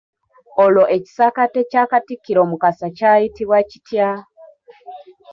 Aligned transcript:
Olwo 0.63 0.83
ekisaakaate 0.95 1.61
kya 1.71 1.83
Katikkiro 1.91 2.41
Mukasa 2.49 2.87
kyayitibwa 2.97 3.57
kitya? 3.69 4.07